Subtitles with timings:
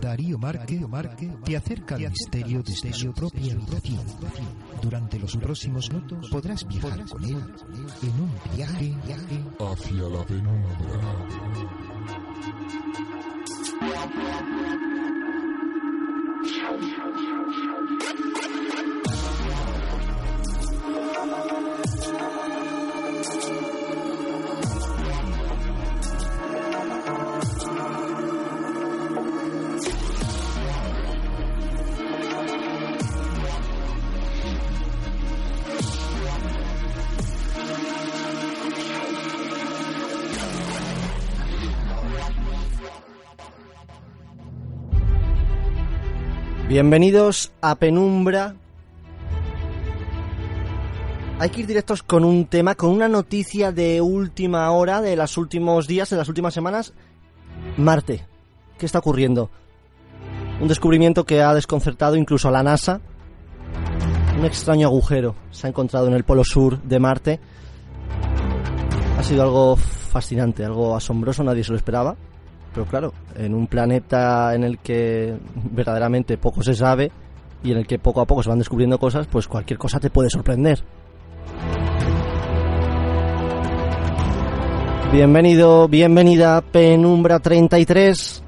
[0.00, 0.80] Darío Marque,
[1.44, 4.06] te acerca al misterio desde su propia habitación.
[4.82, 7.42] Durante los próximos minutos podrás viajar con él
[8.02, 8.94] en un viaje
[9.58, 12.25] hacia la penumbra.
[13.86, 14.85] プラプラ。
[46.68, 48.56] Bienvenidos a Penumbra.
[51.38, 55.38] Hay que ir directos con un tema, con una noticia de última hora, de los
[55.38, 56.92] últimos días, de las últimas semanas.
[57.76, 58.26] Marte.
[58.78, 59.48] ¿Qué está ocurriendo?
[60.60, 63.00] Un descubrimiento que ha desconcertado incluso a la NASA.
[64.36, 67.40] Un extraño agujero se ha encontrado en el polo sur de Marte.
[69.16, 72.16] Ha sido algo fascinante, algo asombroso, nadie se lo esperaba.
[72.76, 75.34] Pero claro, en un planeta en el que
[75.72, 77.10] verdaderamente poco se sabe
[77.64, 80.10] y en el que poco a poco se van descubriendo cosas, pues cualquier cosa te
[80.10, 80.84] puede sorprender.
[85.10, 88.42] Bienvenido, bienvenida a Penumbra 33.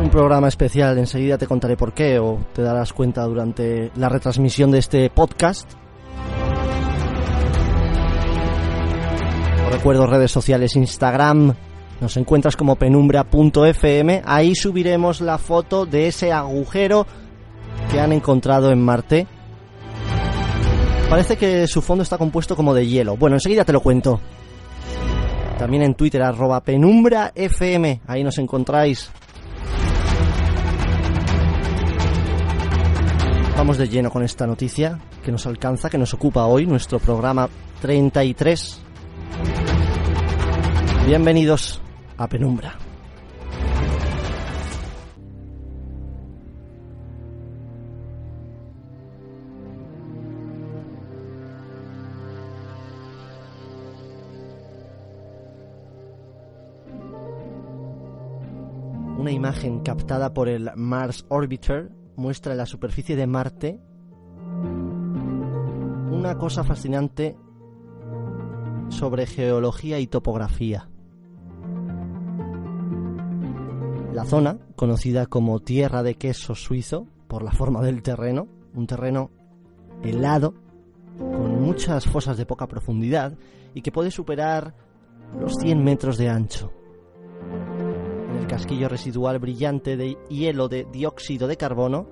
[0.00, 4.70] Un programa especial, enseguida te contaré por qué o te darás cuenta durante la retransmisión
[4.70, 5.68] de este podcast.
[9.72, 11.52] Recuerdo redes sociales, Instagram,
[12.02, 14.22] nos encuentras como penumbra.fm.
[14.26, 17.06] Ahí subiremos la foto de ese agujero
[17.90, 19.26] que han encontrado en Marte.
[21.08, 23.16] Parece que su fondo está compuesto como de hielo.
[23.16, 24.20] Bueno, enseguida te lo cuento.
[25.58, 28.00] También en Twitter, arroba penumbrafm.
[28.06, 29.08] Ahí nos encontráis.
[33.56, 37.48] Vamos de lleno con esta noticia que nos alcanza, que nos ocupa hoy, nuestro programa
[37.80, 38.80] 33.
[41.06, 41.80] Bienvenidos
[42.16, 42.76] a Penumbra.
[59.18, 63.80] Una imagen captada por el Mars Orbiter muestra la superficie de Marte
[66.22, 67.36] una cosa fascinante
[68.90, 70.91] sobre geología y topografía.
[74.12, 79.30] La zona, conocida como tierra de queso suizo por la forma del terreno, un terreno
[80.02, 80.52] helado,
[81.18, 83.38] con muchas fosas de poca profundidad
[83.74, 84.74] y que puede superar
[85.40, 86.70] los 100 metros de ancho.
[88.30, 92.06] En el casquillo residual brillante de hielo de dióxido de carbono,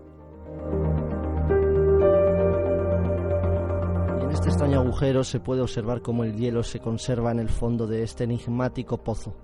[4.23, 7.87] en este extraño agujero se puede observar cómo el hielo se conserva en el fondo
[7.87, 9.35] de este enigmático pozo.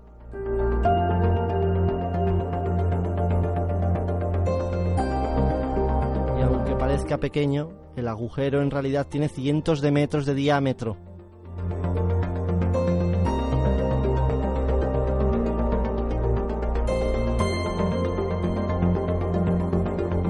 [6.74, 10.96] Parezca pequeño, el agujero en realidad tiene cientos de metros de diámetro.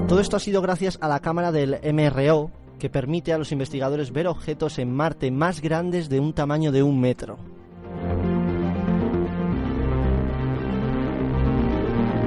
[0.07, 4.13] Todo esto ha sido gracias a la cámara del MRO, que permite a los investigadores
[4.13, 7.37] ver objetos en Marte más grandes de un tamaño de un metro.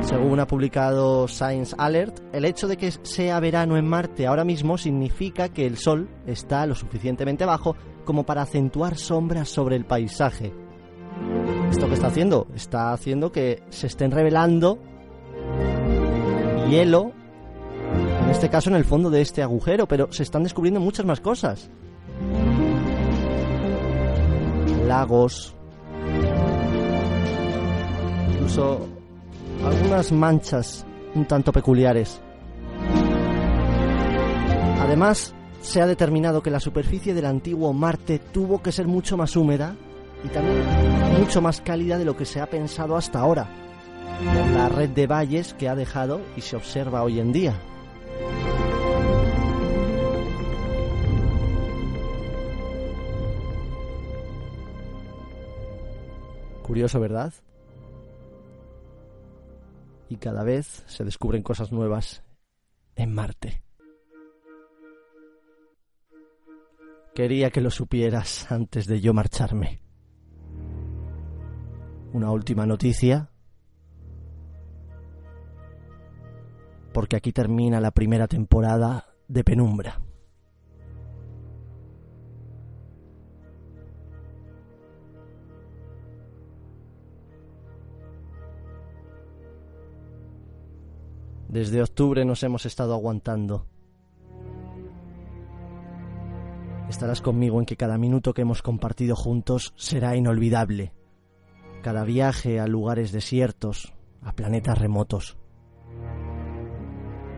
[0.03, 4.77] Según ha publicado Science Alert, el hecho de que sea verano en Marte ahora mismo
[4.79, 10.53] significa que el Sol está lo suficientemente bajo como para acentuar sombras sobre el paisaje.
[11.71, 12.49] ¿Esto qué está haciendo?
[12.55, 14.79] Está haciendo que se estén revelando
[16.69, 17.13] hielo,
[18.25, 21.21] en este caso en el fondo de este agujero, pero se están descubriendo muchas más
[21.21, 21.71] cosas.
[24.87, 25.55] Lagos,
[28.33, 28.89] incluso
[29.65, 32.21] algunas manchas un tanto peculiares.
[34.81, 39.37] Además, se ha determinado que la superficie del antiguo Marte tuvo que ser mucho más
[39.37, 39.77] húmeda
[40.25, 40.63] y también
[41.19, 43.49] mucho más cálida de lo que se ha pensado hasta ahora,
[44.19, 47.55] por la red de valles que ha dejado y se observa hoy en día.
[56.63, 57.33] Curioso, ¿verdad?
[60.11, 62.23] Y cada vez se descubren cosas nuevas
[62.97, 63.63] en Marte.
[67.15, 69.83] Quería que lo supieras antes de yo marcharme.
[72.13, 73.31] Una última noticia.
[76.93, 80.10] Porque aquí termina la primera temporada de Penumbra.
[91.51, 93.67] Desde octubre nos hemos estado aguantando.
[96.89, 100.93] Estarás conmigo en que cada minuto que hemos compartido juntos será inolvidable.
[101.83, 103.93] Cada viaje a lugares desiertos,
[104.23, 105.39] a planetas remotos.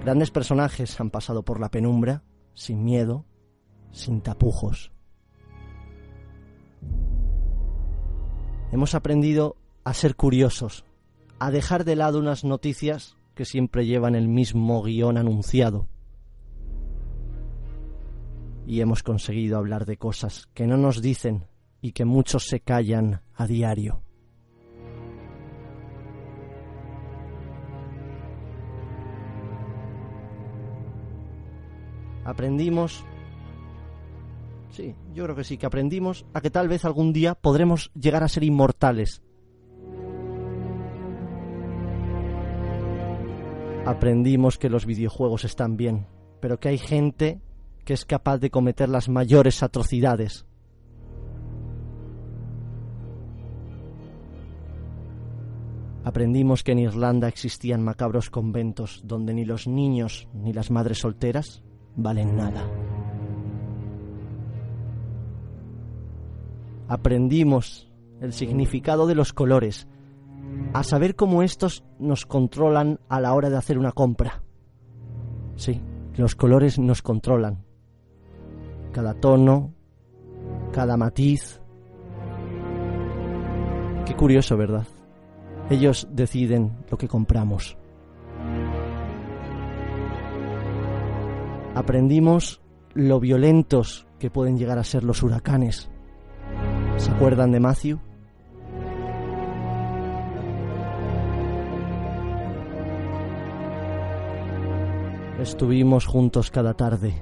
[0.05, 2.23] Grandes personajes han pasado por la penumbra,
[2.53, 3.25] sin miedo,
[3.93, 4.93] sin tapujos.
[8.73, 10.85] Hemos aprendido a ser curiosos,
[11.38, 15.88] a dejar de lado unas noticias que siempre llevan el mismo guion anunciado.
[18.67, 21.46] Y hemos conseguido hablar de cosas que no nos dicen
[21.81, 24.02] y que muchos se callan a diario.
[32.25, 33.05] Aprendimos,
[34.70, 38.23] sí, yo creo que sí, que aprendimos a que tal vez algún día podremos llegar
[38.23, 39.23] a ser inmortales
[43.84, 46.06] aprendimos que los videojuegos están bien,
[46.40, 47.40] pero que hay gente
[47.84, 50.46] que es capaz de cometer las mayores atrocidades.
[56.05, 61.62] Aprendimos que en Irlanda existían macabros conventos donde ni los niños ni las madres solteras
[61.94, 62.64] valen nada.
[66.88, 67.88] Aprendimos
[68.20, 69.88] el significado de los colores
[70.73, 74.43] a saber cómo estos nos controlan a la hora de hacer una compra.
[75.57, 75.81] Sí,
[76.17, 77.65] los colores nos controlan.
[78.93, 79.75] Cada tono,
[80.73, 81.61] cada matiz.
[84.07, 84.87] Qué curioso, ¿verdad?
[85.71, 87.77] Ellos deciden lo que compramos.
[91.75, 92.61] Aprendimos
[92.95, 95.91] lo violentos que pueden llegar a ser los huracanes.
[96.97, 98.12] ¿Se acuerdan de Matthew?
[105.43, 107.20] Estuvimos juntos cada tarde,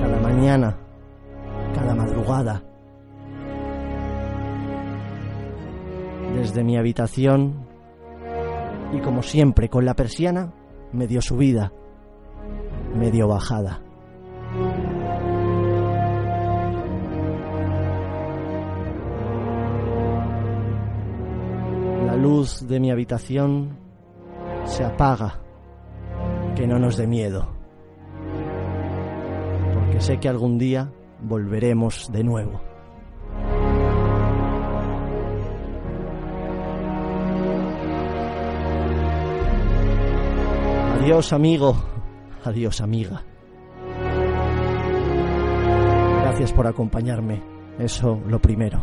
[0.00, 0.78] cada mañana,
[1.74, 2.62] cada madrugada.
[6.36, 7.66] Desde mi habitación
[8.96, 10.54] y como siempre con la persiana
[10.92, 11.72] medio subida,
[12.94, 13.82] medio bajada.
[22.06, 23.76] La luz de mi habitación
[24.64, 25.49] se apaga
[26.54, 27.48] que no nos dé miedo,
[29.74, 30.90] porque sé que algún día
[31.20, 32.60] volveremos de nuevo.
[41.00, 41.76] Adiós amigo,
[42.44, 43.24] adiós amiga.
[46.22, 47.42] Gracias por acompañarme,
[47.78, 48.80] eso lo primero.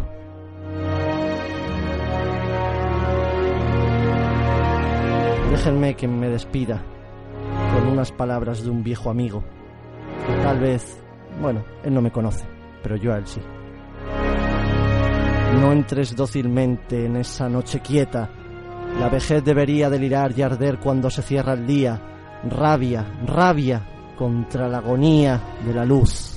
[5.52, 6.84] Déjenme que me despida
[7.88, 9.44] unas palabras de un viejo amigo.
[10.44, 11.01] Tal vez,
[11.41, 12.46] bueno, él no me conoce,
[12.84, 13.41] pero yo a él sí.
[15.62, 18.29] No entres dócilmente en esa noche quieta.
[19.00, 22.01] La vejez debería delirar y arder cuando se cierra el día.
[22.50, 23.82] Rabia, rabia
[24.17, 26.37] contra la agonía de la luz.